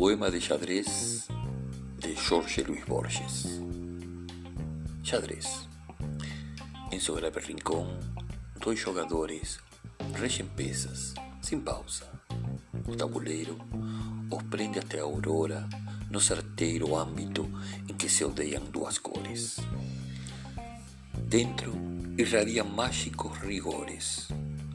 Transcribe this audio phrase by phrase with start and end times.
[0.00, 1.28] Poema de xadrez
[1.98, 3.60] de Jorge Luis Borges.
[5.04, 5.68] Xadrez.
[6.90, 8.00] Em seu grave rincão,
[8.58, 9.60] dois jogadores
[10.14, 12.10] regem peças, sem pausa.
[12.88, 13.58] O tabuleiro
[14.30, 15.68] os prende até a aurora
[16.10, 17.46] no certeiro âmbito
[17.86, 19.58] em que se odeiam duas cores.
[21.28, 21.74] Dentro
[22.16, 24.28] irradiam mágicos rigores,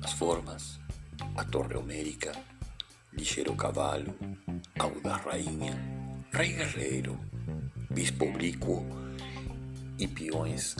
[0.00, 0.78] as formas,
[1.36, 2.30] a torre homérica,
[3.12, 4.14] ligeiro cavalo,
[4.78, 5.74] audaz rainha,
[6.32, 7.18] rei guerreiro,
[7.90, 8.84] bispo oblíquo
[9.98, 10.76] e peões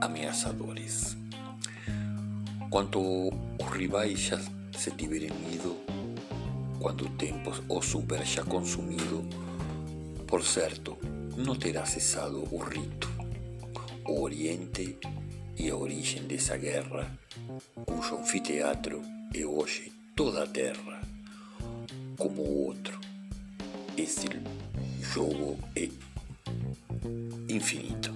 [0.00, 1.16] ameaçadores.
[2.70, 4.38] Quando os rivais já
[4.76, 5.76] se tiverem ido,
[6.80, 9.26] quando o tempo os houver já consumido,
[10.26, 10.98] por certo,
[11.36, 13.08] não terá cessado o rito,
[14.04, 14.98] o Oriente
[15.56, 17.18] e a origem dessa guerra,
[17.86, 19.02] cujo anfiteatro
[19.34, 21.00] é hoje toda a terra,
[22.18, 23.00] como o outro.
[23.96, 24.28] Esse
[25.00, 25.88] jogo é
[27.48, 28.12] infinito.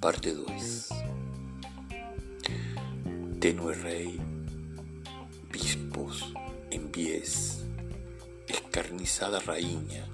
[0.00, 0.88] Parte 2
[3.40, 4.20] Tenue rei,
[5.50, 6.34] bispos
[6.94, 7.66] pies,
[8.48, 10.08] escarnizada rainha,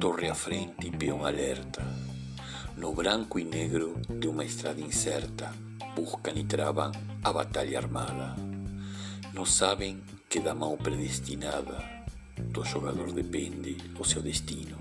[0.00, 1.82] torre à frente e peão alerta.
[2.76, 5.54] No branco e negro de uma estrada incerta,
[5.94, 6.90] buscam e travam
[7.22, 8.45] a batalha armada.
[9.36, 11.84] Não sabem que da mão predestinada
[12.38, 14.78] do jogador depende o seu destino,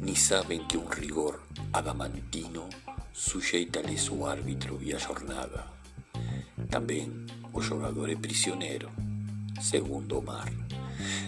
[0.00, 1.40] nem sabem que um rigor
[1.72, 2.68] adamantino
[3.12, 5.64] sujeita-lhes o árbitro e a jornada.
[6.68, 7.12] Também
[7.52, 8.90] o jogador é prisioneiro,
[9.60, 10.52] segundo o mar,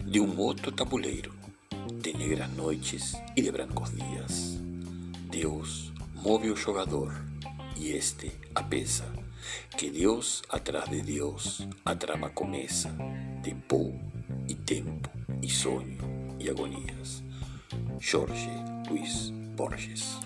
[0.04, 1.32] de um outro tabuleiro,
[2.02, 4.58] de negras noites e de brancos dias.
[5.30, 7.14] Deus move o jogador
[7.76, 9.04] e este a pesa,
[9.76, 12.94] que Deus atrás de Deus a trama começa,
[13.42, 13.92] de pó
[14.48, 15.10] e tempo
[15.42, 17.22] e sonho e agonias.
[17.98, 18.50] Jorge
[18.88, 20.18] Luis Borges